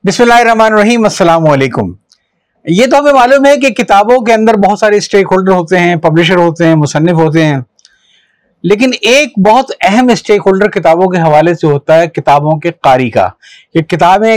[0.00, 1.92] بسم اللہ الرحمن الرحیم، السلام علیکم۔
[2.64, 5.96] یہ تو ہمیں معلوم ہے کہ کتابوں کے اندر بہت سارے اسٹیک ہولڈر ہوتے ہیں،
[5.96, 7.58] پبلشر ہوتے ہیں، مصنف ہوتے ہیں۔
[8.62, 13.10] لیکن ایک بہت اہم اسٹیک ہولڈر کتابوں کے حوالے سے ہوتا ہے، کتابوں کے قاری
[13.10, 13.28] کا۔
[13.74, 14.36] کہ کتابیں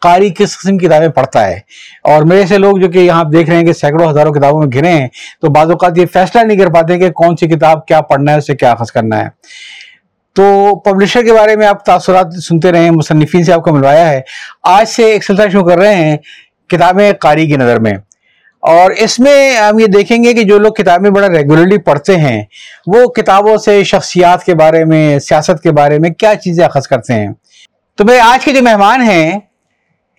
[0.00, 1.60] قاری کس قسم کی کتابیں پڑھتا ہے؟
[2.04, 4.68] اور میرے سے لوگ جو کہ یہاں دیکھ رہے ہیں کہ سینکڑوں ہزاروں کتابوں میں
[4.72, 5.08] گھرے ہیں،
[5.40, 8.38] تو بعض اوقات یہ فیصلہ نہیں کر پاتے کہ کون سی کتاب کیا پڑھنا ہے،
[8.38, 9.28] اسے کیا اخذ کرنا ہے۔
[10.34, 14.10] تو پبلشر کے بارے میں آپ تاثرات سنتے رہے ہیں مصنفین سے آپ کو ملوایا
[14.10, 14.20] ہے۔
[14.62, 16.16] آج سے ایک سلسلہ شروع کر رہے ہیں
[16.68, 17.92] کتابیں قاری کی نظر میں۔
[18.60, 22.42] اور اس میں ہم یہ دیکھیں گے کہ جو لوگ کتابیں بڑا ریگولرلی پڑھتے ہیں،
[22.86, 27.12] وہ کتابوں سے شخصیات کے بارے میں، سیاست کے بارے میں کیا چیزیں اخذ کرتے
[27.14, 27.28] ہیں۔
[27.96, 29.40] تو میرے آج کے جو مہمان ہیں،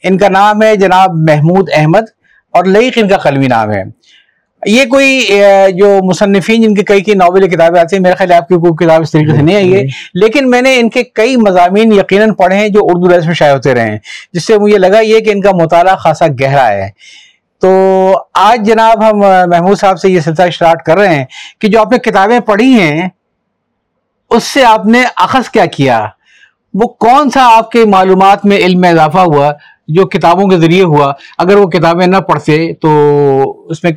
[0.04, 2.04] ان کا نام ہے جناب محمود احمد
[2.52, 3.84] اور لئیق ان کا قلمی نام ہے۔
[4.66, 5.28] یہ کوئی
[5.76, 8.86] جو مصنفین جن کے کئی کئی ناول کتابیں آتی ہیں میرے خیال آپ کی کوئی
[8.86, 9.84] کتاب اس طریقے سے نہیں آئی ہے۔
[10.14, 13.54] لیکن میں نے ان کے کئی مضامین یقیناً پڑھے ہیں جو اردو ریس میں شائع
[13.54, 13.98] ہوتے رہے ہیں
[14.34, 16.90] جس سے مجھے لگا یہ کہ ان کا مطالعہ خاصا گہرا ہے۔
[17.60, 17.72] تو
[18.34, 19.18] آج جناب ہم
[19.50, 21.26] محمود صاحب سے یہ سلسلہ اسٹارٹ کر رہے ہیں
[21.60, 23.10] کہ جو آپ نے کتابیں پڑھی ہیں
[24.30, 26.08] اس سے آپ نے اخذ کیا کیا؟
[26.74, 29.52] وہ کون سا آپ کے معلومات میں علم میں اضافہ ہوا؟
[29.94, 32.90] جو کتابوں کے ذریعے ہوا اگر وہ کتابیں نہ پڑھتے تو
[33.70, 33.92] اس میں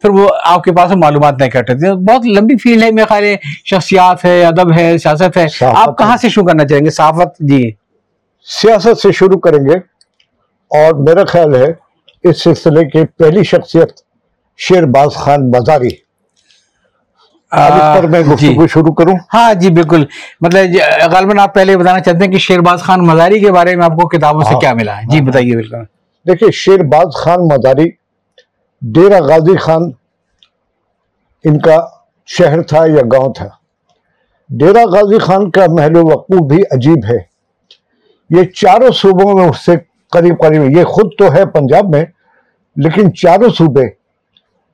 [0.00, 3.22] پھر وہ آپ کے پاس معلومات نہیں کرتے تھے۔ بہت لمبی فیلڈ ہے میرے خیال
[3.22, 7.38] ہے شخصیات ہے ادب ہے سیاست ہے۔ آپ کہاں سے شروع کرنا چاہیں گے؟ صحافت؟
[7.38, 7.70] جی۔
[8.62, 9.74] سیاست سے شروع کریں گے۔
[10.70, 11.66] اور میرا خیال ہے
[12.24, 13.92] اس سلسلے کی پہلی شخصیت
[14.56, 16.07] شیر باز خان مزاری
[17.50, 20.04] پر میں جی۔ گفتگو شروع کروں؟ ہاں جی بالکل۔
[20.40, 20.70] مطلب
[21.12, 23.90] غالباً آپ پہلے بتانا چاہتے ہیں کہ شیر باز خان مزاری کے بارے میں آپ
[23.90, 25.82] کو کتابوں سے ہاں۔ کیا ملا؟ ہے جی بتائیے بالکل۔
[26.26, 27.90] دیکھیں شیر باز خان مزاری
[28.82, 29.82] ڈیرہ غازی خان
[31.44, 31.86] ان کا
[32.26, 33.48] شہر تھا یا گاؤں تھا۔
[34.50, 37.18] ڈیرہ غازی خان کا محل وقوع بھی عجیب ہے۔
[38.30, 39.72] یہ چاروں صوبوں میں اس سے
[40.10, 42.04] قریب قریب یہ خود تو ہے پنجاب میں
[42.76, 43.82] لیکن چاروں صوبے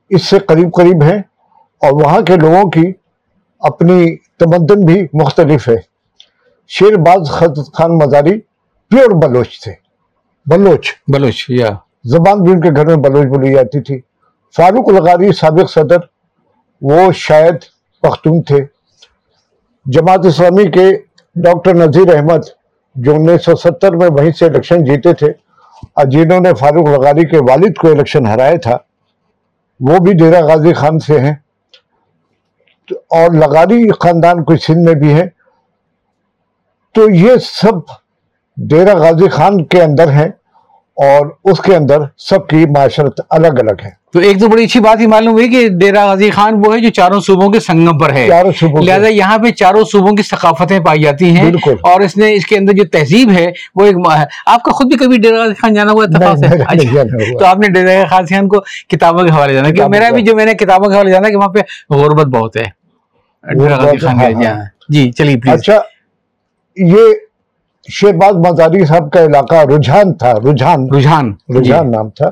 [0.09, 1.21] اس سے قریب قریب ہیں۔
[1.85, 2.93] اور وہاں کے لوگوں کی
[3.59, 5.75] اپنی تمدن بھی مختلف ہے۔
[6.67, 7.31] شیر باز
[7.73, 8.39] خان مزاری
[8.91, 9.73] پیور بلوچ تھے۔
[10.45, 11.69] بلوچ۔ بلوچ یا۔
[12.03, 13.99] زبان بھی ان کے گھر میں بلوچ بولی جاتی تھی۔
[14.55, 15.97] فاروق الغاری سابق صدر
[16.81, 17.55] وہ شاید
[18.01, 18.65] پختون تھے۔
[19.85, 20.91] جماعت اسلامی کے
[21.35, 22.43] ڈاکٹر نذیر احمد
[22.95, 25.27] جو انیس سو ستر میں وہیں سے الیکشن جیتے تھے
[25.93, 28.77] اور جنہوں نے فاروق الغاری کے والد کو الیکشن ہرایا تھا
[29.79, 31.35] وہ بھی ڈیرہ غازی خان سے ہیں۔
[32.91, 35.27] اور لغاری خاندان کوئی سندھ میں بھی ہے،
[36.93, 37.73] تو یہ سب
[38.57, 40.29] ڈیرہ غازی خان کے اندر ہیں
[40.97, 44.79] اور اس کے اندر سب کی معاشرت الگ الگ ہے۔ تو ایک تو بڑی اچھی
[44.79, 47.97] بات ہی معلوم ہوئی کہ ڈیرہ غازی خان وہ ہے جو چاروں صوبوں کے سنگم
[47.97, 48.27] پر ہے
[48.81, 52.57] لہذا یہاں پہ چاروں صوبوں کی ثقافتیں پائی جاتی ہیں۔ اور اس نے اس کے
[52.57, 55.73] اندر جو تہذیب ہے وہ ایک ما- آپ کا خود بھی کبھی ڈیرہ غازی خان
[55.73, 57.03] جانا ہوا نہیں، اچھا۔
[57.39, 58.59] تو آپ نے ڈیرہ غازی خان کو
[58.89, 61.35] کتابوں کے حوالے جانا۔ کہ میرا۔ بھی جو میں نے کتابوں کے حوالے جانا کہ
[61.35, 61.59] وہاں پہ
[61.93, 62.65] غربت بہت ہے۔
[63.59, 65.79] ڈیرہ غازی خان ہاں، کے ہاں۔ جی چلیے پلیز اچھا
[66.75, 67.13] یہ
[67.91, 72.27] شہباز مزاری صاحب کا علاقہ رجحان تھا رجحان۔ رجحان جی۔ رجحان نام تھا۔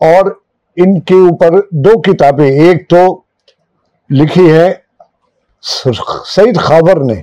[0.00, 0.47] اور
[0.82, 2.98] ان کے اوپر دو کتابیں ایک تو
[4.10, 4.72] لکھی ہے
[6.26, 7.14] سعید خاور نے۔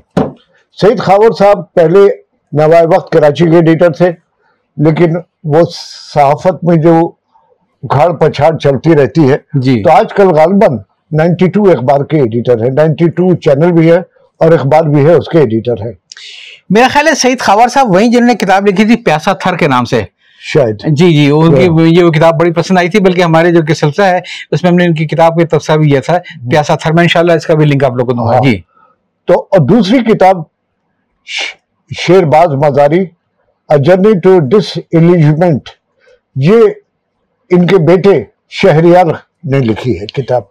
[0.78, 2.00] سعید خاور صاحب پہلے
[2.52, 4.10] نوائے وقت کراچی کے ایڈیٹر تھے
[4.78, 6.96] لیکن وہ صحافت میں جو
[7.84, 10.78] اکھاڑ پچھاڑ چلتی رہتی ہے۔ جی۔ تو آج کل غالباً
[11.12, 13.98] نائنٹی ٹو اخبار کے ایڈیٹر ہے نائنٹی ٹو چینل بھی ہے
[14.42, 15.92] اور اخبار بھی ہے اس کے ایڈیٹر ہے
[16.70, 19.68] میرا خیال ہے سعید خاور صاحب وہیں جنہوں نے کتاب لکھی تھی پیاسا تھر کے
[19.68, 20.04] نام سے۔
[20.54, 23.74] شاید۔ جی جی ان کی یہ وہ کتاب بڑی پسند آئی تھی بلکہ ہمارے جو
[23.74, 24.20] سلسلہ ہے
[24.52, 26.18] اس میں ہم نے ان کی کتاب کا تبصرہ بھی کیا تھا
[26.52, 28.62] پیاسا تھر میں انشاءاللہ اس کا بھی لنک آپ لوگوں کو دوں گا۔ ہاں۔ جی۔
[29.26, 30.36] تو اور دوسری کتاب
[31.98, 33.06] Sher Baz Mazari
[33.80, 34.40] journey to
[34.92, 35.70] disillusionment
[36.36, 36.56] یہ
[37.50, 39.06] ان کے بیٹے شہریار
[39.44, 40.42] نے لکھی ہے کتاب۔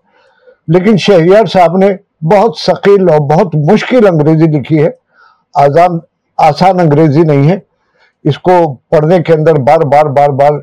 [0.69, 1.87] لیکن شہریار صاحب نے
[2.25, 4.88] بہت ثقیل اور بہت مشکل انگریزی لکھی ہے۔
[5.55, 5.99] آزان
[6.38, 7.59] آسان انگریزی نہیں ہے۔
[8.25, 10.59] اس کو پڑھنے کے اندر بار بار بار بار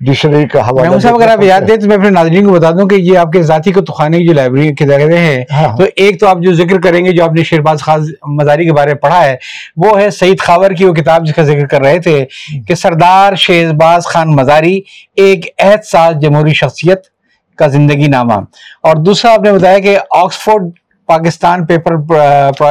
[0.00, 2.70] ڈکشنری کا حوالہ محمود صاحب اگر آپ یاد دیں تو میں اپنے ناظرین کو بتا
[2.70, 5.84] دوں کہ یہ آپ کے ذاتی کتخانے کی جو لائبریری کے ذریعے ہیں ہاں۔ تو
[5.96, 8.92] ایک تو آپ جو ذکر کریں گے جو آپ نے شیرباز خاص مزاری کے بارے
[8.92, 9.36] میں پڑھا ہے
[9.76, 12.24] وہ ہے سعید خاور کی وہ کتاب جس کا ذکر کر رہے تھے
[12.68, 14.80] کہ سردار شہباز خان مزاری
[15.16, 17.02] ایک عہد ساز جمہوری شخصیت
[17.58, 18.40] کا زندگی نامہ۔
[18.80, 20.70] اور دوسرا آپ نے بتایا کہ آکسفورڈ
[21.06, 21.96] پاکستان پیپر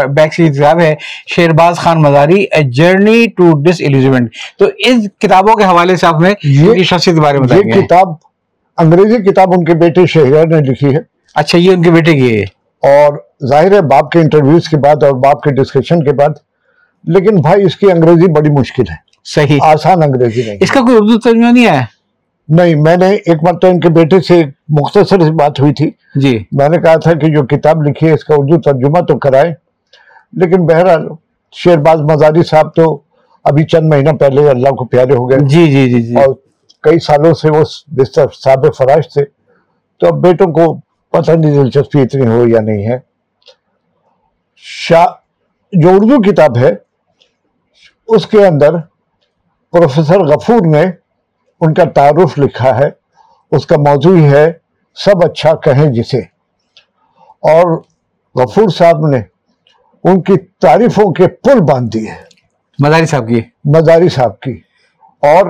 [0.05, 0.95] بیک کی کتاب ہے
[1.35, 6.83] Sherbaz Khan Mazari journey to disillusionment تو ان کتابوں کے حوالے سے آپ نے یہ-
[6.83, 8.07] شخصیت کے بارے میں یہ کتاب
[8.77, 10.99] انگریزی کتاب ان کے بیٹے شہریار نے لکھی ہے۔
[11.35, 12.43] اچھا یہ ان کے بیٹے کی ہے۔
[12.81, 13.17] اور
[13.49, 16.29] ظاہر ہے باپ کے انٹرویوز کے بعد اور باپ کے ڈسکشن کے بعد
[17.03, 18.95] لیکن بھائی اس کی انگریزی بڑی مشکل ہے۔
[19.25, 21.81] صحیح۔ آسان انگریزی نہیں اس کا کوئی اردو ترجمہ نہیں آیا
[22.49, 26.43] نہیں میں نے ایک مرتبہ ان کے بیٹے سے مختصر سی بات ہوئی تھی۔ جی۔
[26.51, 29.53] میں نے کہا تھا کہ جو کتاب لکھی ہے اس کا اردو ترجمہ تو کرائے
[30.33, 31.07] لیکن بہرحال
[31.51, 32.99] شیر باز مزاری صاحب تو
[33.43, 36.33] ابھی چند مہینہ پہلے اللہ کو پیارے ہو گئے۔ جی جی جی جی۔ اور
[36.81, 39.25] کئی سالوں سے وہ بستر صاحب فراش تھے۔
[39.99, 40.73] تو اب بیٹوں کو
[41.11, 42.97] پتہ نہیں دلچسپی اتنی ہو یا نہیں ہے۔
[44.57, 45.05] شاہ
[45.73, 46.73] جو اردو کتاب ہے
[48.07, 48.77] اس کے اندر
[49.71, 50.85] پروفیسر غفور نے
[51.63, 52.89] ان کا تعارف لکھا ہے
[53.51, 54.51] اس کا موضوع ہے
[54.95, 56.17] سب اچھا کہیں جسے۔
[57.41, 57.81] اور
[58.35, 59.21] غفور صاحب نے
[60.03, 62.11] ان کی تعریفوں کے پل باندھ دیے۔
[62.79, 64.61] مداری صاحب کی۔ مزاری صاحب کی۔
[65.21, 65.45] اور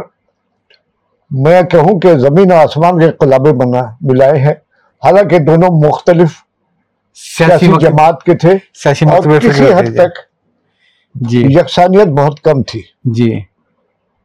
[1.31, 4.53] میں کہوں کہ زمین و آسمان کے قلابے بنا ملائے ہیں۔
[5.05, 6.31] حالانکہ دونوں مختلف
[7.37, 8.51] سیاسی جماعت کے تھے۔
[9.09, 10.19] اور کسی حد تک
[11.15, 13.39] جی۔ یکسانیت بہت کم تھی۔ جی۔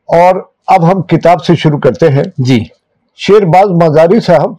[0.06, 0.35] اور
[0.68, 2.64] اب ہم کتاب سے شروع کرتے ہیں۔ جی۔
[3.16, 4.50] شیر باز مزاری صاحب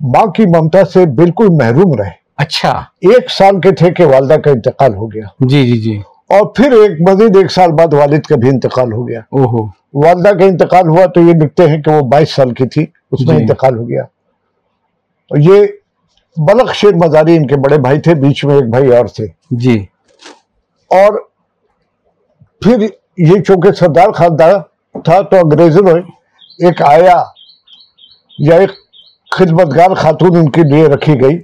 [0.00, 2.70] ماں کی ممتا سے بالکل محروم رہے۔ اچھا۔
[3.00, 6.72] ایک سال کے تھے کہ والدہ کا انتقال ہو گیا۔ جی جی جی۔ اور پھر
[6.72, 10.88] ایک مزید ایک سال بعد والد کا بھی انتقال ہو گیا۔ اوہو۔ والدہ کا انتقال
[10.88, 13.78] ہوا تو یہ لکھتے ہیں کہ وہ بائیس سال کی تھی اس میں جی۔ انتقال
[13.78, 14.02] ہو گیا۔
[15.30, 15.66] اور یہ
[16.36, 19.86] بلخ شیر مزاری ان کے بڑے بھائی تھے بیچ میں ایک بھائی اور تھے۔ جی۔
[20.90, 21.12] اور
[22.60, 22.82] پھر
[23.18, 24.54] یہ چونکہ سردار خاندان
[25.02, 26.00] تھا تو انگریزوں نے
[26.66, 27.22] ایک آیا
[28.38, 28.70] یا ایک
[29.30, 31.38] خدمتگار خاتون ان کے لیے رکھی گئی۔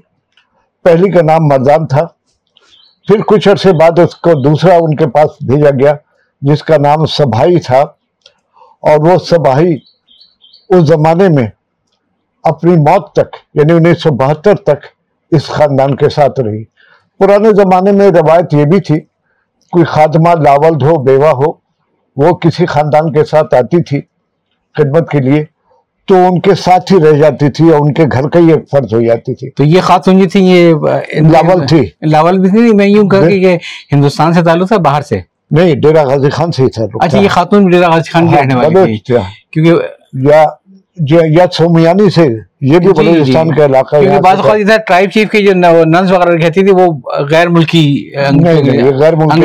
[0.85, 2.07] پہلی کا نام مردان تھا۔
[3.07, 5.95] پھر کچھ عرصے بعد اس کو دوسرا ان کے پاس بھیجا گیا،
[6.41, 7.81] جس کا نام سبھائی تھا۔
[8.81, 9.77] اور وہ سبھائی
[10.69, 11.47] اس زمانے میں
[12.43, 14.87] اپنی موت تک یعنی انیس سو بہتر تک
[15.31, 16.65] اس خاندان کے ساتھ رہی۔
[17.19, 19.01] پرانے زمانے میں روایت یہ بھی تھی،
[19.71, 21.64] کوئی خادمہ لاولد ہو، بیوہ ہو
[22.17, 24.01] وہ کسی خاندان کے ساتھ آتی تھی
[24.77, 25.45] خدمت کے لیے
[26.09, 28.69] تو ان کے ساتھ ہی رہ جاتی تھی اور ان کے گھر کا ہی ایک
[28.71, 30.75] فرض ہو جاتی تھی تو یہ خاتون جی تھی یہ
[31.31, 33.57] لاول تھی۔ لاول بھی تھی میں یوں کہا کہ یہ
[33.93, 35.21] ہندوستان سے تعلق تھا باہر سے
[35.51, 38.35] نہیں ڈیرا غازی خان سے ہی تھا رکتا۔ اچھا یہ خاتون ڈیرا غازی خان کی
[38.35, 39.23] ہاں، رہنے والی تھی تھا۔
[39.53, 40.45] کیونکہ یا
[40.97, 42.23] یا- یا سومیانی سے
[42.61, 45.53] یہ بھی جی، جی۔ بلوچستان کا علاقہ ہے بعض اوقات ادھر ٹرائب چیف کی جو
[45.85, 46.87] ننس وغیرہ کہتی تھی وہ
[47.31, 48.11] غیر ملکی
[49.01, 49.41] غیر ملکی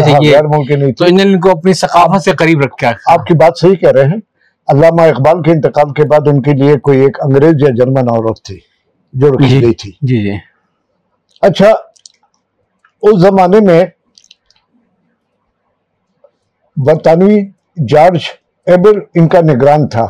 [0.00, 3.26] ہاں، غیر ملکی نہیں تو انہوں نے ان کو اپنی ثقافت سے قریب رکھا۔ آپ
[3.26, 4.20] کی بات صحیح کہہ رہے ہیں۔
[4.68, 8.42] علامہ اقبال کے انتقال کے بعد ان کے لیے کوئی ایک انگریز یا جرمن عورت
[8.42, 8.58] تھی
[9.12, 10.32] جو رکھی جی گئی تھی۔ جی جی۔
[11.42, 11.70] اچھا
[13.02, 13.84] اس زمانے میں
[16.76, 17.40] برطانوی
[17.88, 18.20] جارج
[18.66, 20.06] ایبل ان کا نگران تھا۔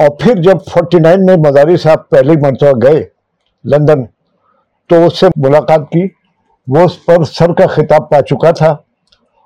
[0.00, 3.04] اور پھر جب فورٹی نائن میں مزاری صاحب پہلی مرتبہ گئے
[3.64, 4.04] لندن
[4.88, 6.08] تو اس سے ملاقات کی۔
[6.66, 8.68] وہ اس پر سر کا خطاب پا چکا تھا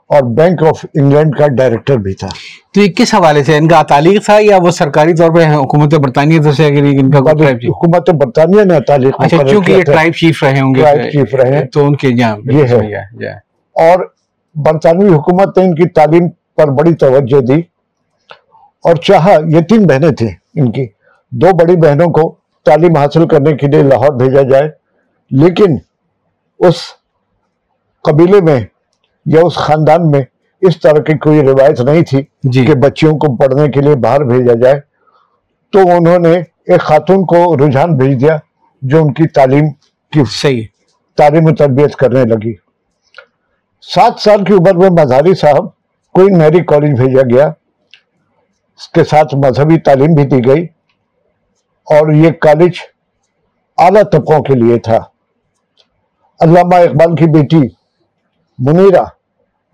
[0.07, 2.29] اور بینک آف انگلینڈ کا ڈائریکٹر بھی تھا۔
[2.75, 5.95] تو یہ کس حوالے سے ان کا تعلیق تھا یا وہ سرکاری طور پہ حکومت
[5.95, 10.45] برطانیہ طرف سے اگر ان کا حکومت برطانیہ نے تعلیق اچھا چونکہ یہ۔ ٹرائب چیف
[10.45, 13.31] رہے ہوں گے ٹرائب چیف رہے ہیں۔ تو ان کے جہاں یہ ہے۔
[13.75, 13.99] اور
[14.55, 17.74] برطانوی حکومت نے ان کی تعلیم پر بڑی توجہ دی۔
[18.85, 20.87] اور چاہا یہ تین بہنیں تھیں ان کی۔
[21.31, 22.35] دو بڑی بہنوں کو
[22.65, 24.71] تعلیم حاصل کرنے کے لیے لاہور بھیجا جائے
[25.31, 25.77] لیکن
[26.59, 26.75] اس
[28.03, 28.61] قبیلے میں
[29.27, 30.23] یا اس خاندان میں
[30.61, 34.21] اس طرح کی کوئی روایت نہیں تھی جی۔ کہ بچیوں کو پڑھنے کے لیے باہر
[34.25, 34.81] بھیجا جائے۔
[35.73, 36.33] تو انہوں نے
[36.67, 38.37] ایک خاتون کو رجحان بھیج دیا
[38.83, 39.71] جو ان کی تعلیم
[40.13, 40.63] کی صحیح۔
[41.17, 42.53] تعلیم و تربیت کرنے لگی۔
[43.83, 45.67] سات سال کی عمر میں مزاری صاحب
[46.13, 47.53] کوئن میری کالج بھیجا گیا۔
[48.77, 50.65] اس کے ساتھ مذہبی تعلیم بھی دی گئی
[51.85, 52.73] اور یہ کالج
[53.79, 54.97] اعلیٰ طبقوں کے لیے تھا۔
[56.41, 57.61] علامہ اقبال کی بیٹی
[58.59, 59.03] منیرہ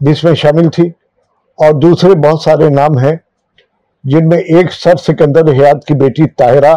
[0.00, 0.88] بھی اس میں شامل تھی
[1.58, 3.16] اور دوسرے بہت سارے نام ہیں
[4.04, 6.74] جن میں ایک سر سکندر حیات کی بیٹی طاہرہ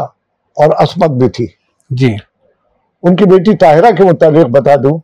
[0.58, 1.48] اور عصمت بھی تھی۔
[1.90, 2.16] جی۔
[3.04, 5.00] ان کی بیٹی طاہرہ کے متعلق بتا دوں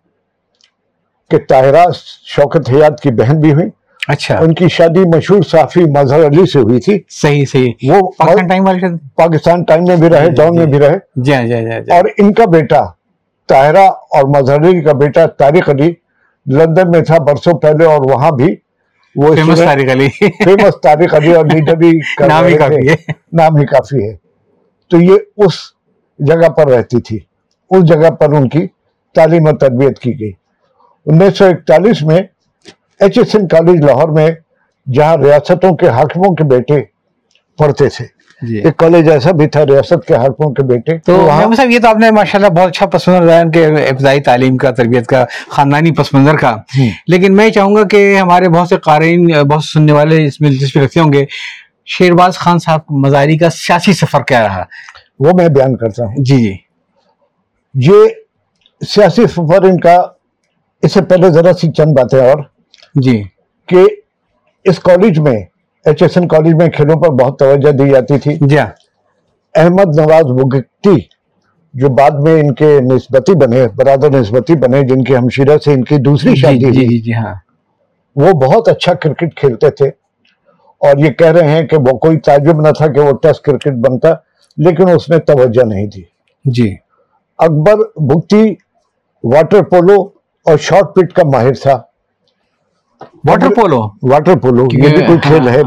[1.29, 1.85] کہ طاہرہ
[2.25, 3.69] شوکت حیات کی بہن بھی ہوئی۔
[4.09, 8.47] اچھا۔ ان کی شادی مشہور صحافی مظہر علی سے ہوئی تھی۔ صحیح صحیح۔ وہ پاکستان
[8.47, 11.91] ٹائم والے پاکستان ٹائم میں بھی رہے ڈاؤن میں بھی رہے۔ جی جی جی جی۔
[11.91, 12.81] اور ان کا بیٹا
[13.47, 15.93] طاہرہ اور مظہر علی کا بیٹا طارق علی
[16.45, 18.55] لندن میں تھا برسوں پہلے اور وہاں بھی
[19.15, 20.09] وہ فیمس تاریخ علی۔
[20.43, 22.95] فیمس طارق علی اور لیڈر بھی نام ہی کافی۔ ہے۔
[23.33, 24.15] نام ہی کافی ہے۔
[24.89, 25.53] تو یہ اس
[26.19, 27.19] جگہ پر رہتی تھی۔
[27.71, 28.67] اس جگہ پر ان کی
[29.15, 30.31] تعلیم و تربیت کی گئی۔
[31.05, 32.21] انیس سو اکتالیس میں
[32.99, 34.31] H S N college Lahore میں
[34.93, 36.81] جہاں ریاستوں کے حاکموں کے بیٹے
[37.57, 38.05] پڑھتے تھے۔
[38.41, 41.87] جی۔ ایک کالج ایسا بھی تھا ریاست کے حلقوں کے بیٹے۔ تو صاحب یہ تو
[41.87, 45.91] آپ نے ماشاءاللہ بہت اچھا پس منظر بیان کہ ابتدائی تعلیم کا تربیت کا خاندانی
[45.91, 46.55] پس منظر کا۔
[47.07, 50.49] لیکن میں چاہوں گا کہ ہمارے بہت سے قارئین بہت سے سننے والے اس میں
[50.49, 51.25] دلچسپی رکھتے ہوں گے۔
[51.85, 54.63] شیرباز خان صاحب مزاری کا سیاسی سفر کیا رہا؟
[55.19, 56.55] وہ میں بیان کرتا ہوں۔ جی جی۔
[57.73, 58.07] یہ
[58.87, 60.03] سیاسی سفر ان کا
[60.81, 62.37] اس سے پہلے ذرا سی چند باتیں اور۔
[62.95, 63.23] جی۔
[63.67, 63.85] کہ
[64.63, 65.37] اس کالج میں
[65.85, 68.67] ایچ ایس این کالج میں کھیلوں پر بہت توجہ دی جاتی تھی۔ جی ہاں۔
[69.55, 70.95] احمد نواز بگٹی
[71.73, 75.83] جو بعد میں ان کے نسبتی بنے برادر نسبتی بنے جن کی ہمشیرہ سے ان
[75.83, 77.35] کی دوسری جی شادی جی جی جی ہاں۔
[78.15, 79.87] وہ بہت اچھا کرکٹ کھیلتے تھے۔
[80.81, 83.73] اور یہ کہہ رہے ہیں کہ وہ کوئی تعجب نہ تھا کہ وہ ٹیسٹ کرکٹ
[83.73, 84.09] بنتا
[84.57, 86.01] لیکن اس نے توجہ نہیں دی
[86.45, 86.75] جی۔
[87.37, 88.55] اکبر بگٹی
[89.23, 90.01] واٹر پولو
[90.45, 91.81] اور شارٹ پٹ کا ماہر تھا۔
[93.25, 95.61] واٹر پولو واٹر پولو یہ بھی کوئی کھیل ہے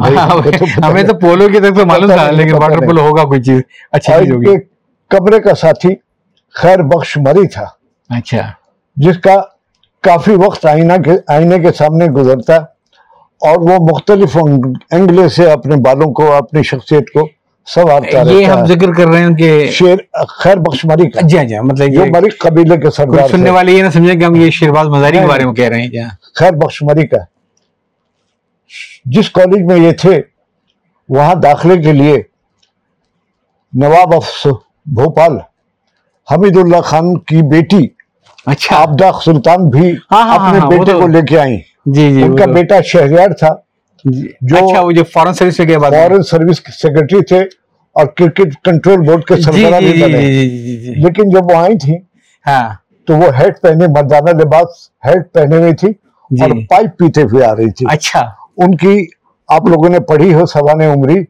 [0.84, 3.60] ہمیں تو۔ پولو کی تو معلوم تھا لیکن واٹر۔ پولو ہوگا کوئی چیز
[3.92, 4.56] اچھی چیز ہوگی
[5.10, 5.94] کمرے کا ساتھی
[6.54, 7.64] خیر بخش مری تھا
[8.10, 8.42] اچھا
[8.96, 9.40] جس کا
[10.04, 12.56] کافی وقت آئینہ کے آئینے کے سامنے گزرتا
[13.42, 17.26] اور وہ مختلف اینگلے سے اپنے بالوں کو اپنی شخصیت کو
[17.66, 19.96] سنوارتا یہ ہم ذکر کر رہے ہیں کہ شیر
[20.28, 23.72] خیر بخش مری کا جی جی مطلب جو یہ مری قبیلے کے سردار سننے والے
[23.72, 26.52] یہ نہ سمجھیں کہ ہم یہ شیرباز مزاری کے بارے میں کہہ رہے ہیں خیر
[26.56, 27.18] بخش مری کا
[29.06, 30.20] جس کالج میں یہ تھے
[31.08, 32.20] وہاں داخلے کے لیے
[33.72, 34.46] نواب افس
[34.92, 35.36] بھوپال
[36.28, 37.86] حمید اللہ خان کی بیٹی
[38.46, 42.22] اچھا۔ آبدہ سلطان بھی ہاں، ہاں، اپنے ہاں، بیٹے کو لے کے آئیں۔ جی جی
[42.22, 43.48] ان کا بیٹا شہریار تھا
[44.04, 47.40] جی، جو- اچھا جو فورن سروس میں۔ فورن سروس سیکرٹری تھے
[47.96, 51.78] اور کرکٹ کنٹرول بورڈ کے جی سربراہ جی بھی جی بنے لیکن جب وہ آئی
[51.78, 51.98] تھیں
[52.46, 52.68] ہاں۔
[53.08, 54.68] تو وہ ہیٹ پہنے مردانہ لباس
[55.04, 55.92] ہیٹ پہنے ہوئی تھی۔
[56.40, 58.20] اور پائپ پیتے ہوئے آ رہی تھی۔ اچھا۔
[58.56, 59.06] ان کی
[59.48, 61.24] آپ لوگوں نے پڑھی ہو سوان عمری۔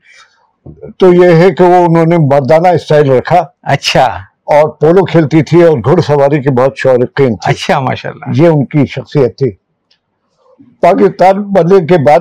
[0.98, 4.04] تو یہ ہے کہ وہ انہوں نے مردانہ اسٹائل رکھا۔ اچھا۔
[4.44, 8.48] اور پولو کھیلتی تھی اور گھڑ سواری کی بہت شوقین تھی۔ اچھا ماشاء اللہ یہ
[8.48, 9.50] ان کی شخصیت تھی۔
[10.80, 12.20] پاکستان بننے کے بعد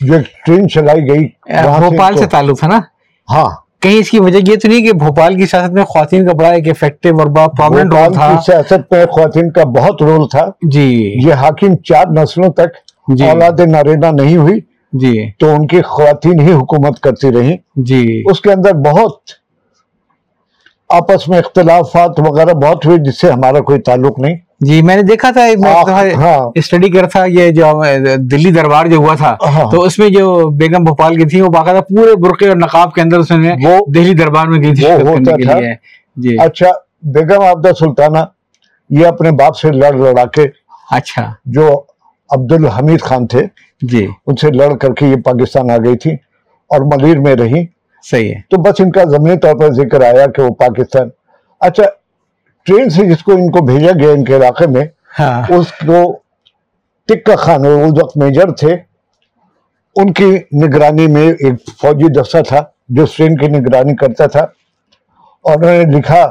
[0.00, 2.80] جو ایک ٹرین چلائی گئی بھوپال سے تعلق تھا نا؟
[3.30, 3.50] ہاں۔
[3.82, 6.48] کہیں اس کی وجہ یہ تو نہیں کہ بھوپال کی سیاست میں خواتین کا بڑا
[6.48, 11.14] ایک افیکٹو اور بڑا پرومنٹ رول تھا۔ سیاست میں خواتین کا بہت رول تھا۔ جی۔
[11.26, 12.68] یہ حاکم چار نسلوں تک
[13.16, 14.60] جی۔ اولاد نارینا نہیں ہوئی۔
[14.92, 19.18] جی۔ تو ان کی خواتین ہی حکومت کرتی رہیں۔ جی۔ اس کے اندر بہت
[20.88, 25.02] آپس میں اختلافات وغیرہ بہت ہوئے جس سے ہمارا کوئی تعلق نہیں۔ جی میں نے
[25.02, 27.82] دیکھا تھا آخ- ہاں۔ اسٹڈی کر تھا یہ جو
[28.16, 29.36] دلی دربار جو ہوا تھا۔
[29.70, 33.00] تو اس میں جو بیگم بھوپال کی تھی وہ باقاعدہ پورے برقعے اور نقاب کے
[33.00, 33.54] اندر اس نے
[33.94, 34.84] دہلی دربار میں گئی تھی
[36.16, 36.66] جی۔ اچھا
[37.02, 38.18] بیگم آبدہ سلطانہ
[38.90, 40.46] یہ اپنے باپ سے لڑ لڑا کے
[40.90, 41.82] اچھا۔ جو
[42.30, 43.46] عبد الحمید خان تھے
[43.82, 46.12] جی۔ ان سے لڑ کر کے یہ پاکستان آ گئی تھی
[46.68, 47.66] اور ملیر میں رہی۔
[48.10, 51.08] صحیح ہے۔ تو بس ان کا ضمنی طور پر ذکر آیا کہ وہ پاکستان۔
[51.60, 51.82] اچھا
[52.66, 54.84] ٹرین سے جس کو ان کو بھیجا گیا ان کے علاقے میں
[55.18, 56.18] ہاں۔ اس کو
[57.08, 58.76] ٹکا خان اس وقت میجر تھے
[59.96, 60.30] ان کی
[60.64, 64.46] نگرانی میں ایک فوجی دستہ تھا جو اس ٹرین کی نگرانی کرتا تھا۔
[65.44, 66.26] اور انہوں نے لکھا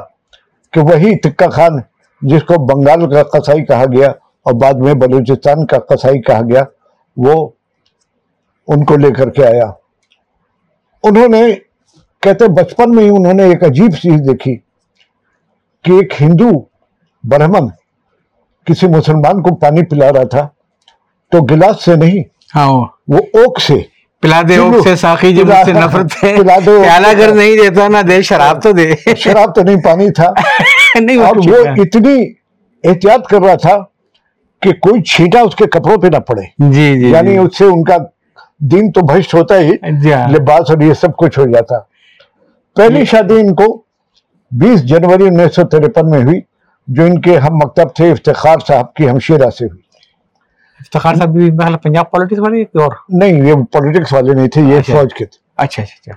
[0.72, 1.80] کہ وہی ٹکا خان
[2.22, 4.08] جس کو بنگال کا قصائی کہا گیا
[4.46, 6.62] اور بعد میں بلوچستان کا قصائی کہا گیا
[7.16, 7.48] وہ
[8.68, 9.66] ان کو لے کر کے آیا۔
[11.04, 11.42] انہوں نے
[12.22, 14.56] کہتے بچپن میں ہی انہوں نے ایک عجیب چیز دیکھی۔
[15.84, 16.50] کہ ایک ہندو
[17.24, 17.68] برہمن
[18.64, 20.48] کسی مسلمان کو پانی پلا رہا تھا
[21.30, 22.22] تو گلاس سے نہیں
[22.56, 22.70] ہاں۔
[23.08, 23.74] وہ اوک سے۔
[24.20, 26.34] پلا دے اوک سے ساقی جو مجھ سے پلا- نفرت ہے۔
[26.82, 30.26] پیالہ سے۔ اگر نہیں دیتا نہ دے شراب تو دے۔ شراب تو نہیں پانی تھا۔
[31.26, 32.32] اور وہ۔ اتنی
[32.84, 33.78] احتیاط کر رہا تھا
[34.62, 37.84] کہ کوئی چھینٹا اس کے کپڑوں پہ نہ پڑے۔ جی جی یعنی اس سے ان
[37.84, 37.96] کا
[38.58, 39.70] دین تو بھشت ہوتا ہی
[40.02, 41.78] جی ہاں۔ لباس اور یہ سب کچھ ہو جاتا۔
[42.76, 43.81] پہلی شادی ان کو
[44.52, 46.40] بیس جنوری انیس سو تریپن میں ہوئی
[46.86, 49.82] جو ان کے ہم مکتب تھے افتخار صاحب کی ہمشیرہ سے ہوئی۔
[50.80, 54.78] افتخار صاحب بھی ہے پنجاب پالیٹکس والے اور؟ نہیں یہ پولیٹکس والے نہیں تھے یہ
[54.78, 56.12] اچھا۔ فوج کے تھے۔ اچھا اچھا اچھا۔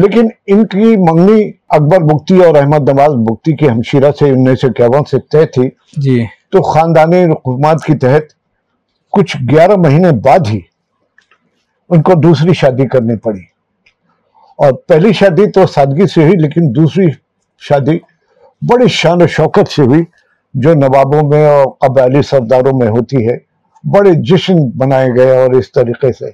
[0.00, 4.66] لیکن ان کی منگنی اکبر بگتی اور احمد نواز بگتی کی ہمشیرہ سے انیس سو
[4.66, 8.22] اکیاون سے طے تھی۔ جی۔ تو خاندانی رقومات کی تحت
[9.12, 10.60] کچھ گیارہ مہینے بعد ہی
[11.88, 13.40] ان کو دوسری شادی کرنی پڑی۔
[14.56, 17.06] اور پہلی شادی تو سادگی سے ہوئی لیکن دوسری
[17.68, 17.98] شادی،
[18.62, 20.02] بڑی شان و شوکت سے ہوئی
[20.54, 23.36] جو نوابوں میں اور قبائلی سرداروں میں ہوتی ہے،
[23.84, 26.30] بڑے جشن بنائے گئے اور اس طریقے سے۔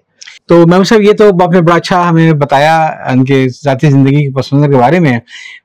[0.49, 4.17] تو میم صاحب، یہ تو آپ نے بڑا اچھا ہمیں بتایا ان کے ذاتی زندگی
[4.17, 5.19] کی پس منظر کے بارے میں۔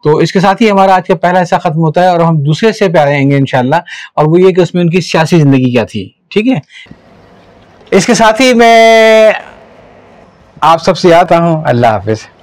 [0.04, 2.38] تو اس کے ساتھ ہی ہمارا آج کا پہلا حصہ ختم ہوتا ہے اور ہم
[2.38, 3.76] دوسرے سے پہ آئیں گے انشاءاللہ۔
[4.16, 6.60] اور وہ یہ کہ اس میں ان کی سیاسی زندگی کیا تھی، ٹھیک ہے؟
[7.92, 9.32] اس کے ساتھ ہی میں
[10.62, 12.41] آپ سب سے آتا ہوں۔ اللہ حافظ۔